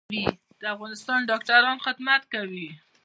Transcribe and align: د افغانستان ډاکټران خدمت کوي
د 0.61 0.63
افغانستان 0.75 1.19
ډاکټران 1.29 1.77
خدمت 1.85 2.21
کوي 2.33 2.67